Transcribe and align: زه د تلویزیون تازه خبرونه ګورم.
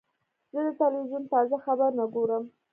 زه 0.53 0.59
د 0.65 0.69
تلویزیون 0.79 1.23
تازه 1.33 1.55
خبرونه 1.65 2.03
ګورم. 2.15 2.43